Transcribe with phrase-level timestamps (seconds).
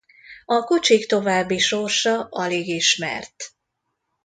[0.45, 3.53] A kocsik további sorsa alig ismert.